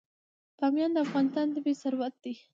[0.57, 2.33] بامیان د افغانستان طبعي ثروت دی.